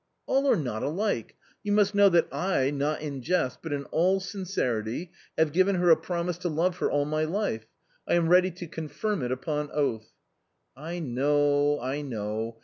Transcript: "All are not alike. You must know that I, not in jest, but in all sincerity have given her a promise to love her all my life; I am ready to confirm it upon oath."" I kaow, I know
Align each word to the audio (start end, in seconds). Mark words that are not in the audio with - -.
"All 0.25 0.47
are 0.49 0.55
not 0.55 0.81
alike. 0.81 1.35
You 1.61 1.73
must 1.73 1.93
know 1.93 2.09
that 2.09 2.27
I, 2.33 2.71
not 2.71 3.01
in 3.01 3.21
jest, 3.21 3.59
but 3.61 3.71
in 3.71 3.85
all 3.91 4.19
sincerity 4.19 5.11
have 5.37 5.51
given 5.51 5.75
her 5.75 5.91
a 5.91 5.95
promise 5.95 6.39
to 6.39 6.49
love 6.49 6.77
her 6.77 6.89
all 6.89 7.05
my 7.05 7.23
life; 7.23 7.67
I 8.07 8.15
am 8.15 8.27
ready 8.27 8.49
to 8.49 8.65
confirm 8.67 9.21
it 9.21 9.31
upon 9.31 9.69
oath."" 9.71 10.09
I 10.75 10.93
kaow, 10.95 11.79
I 11.83 12.01
know 12.01 12.57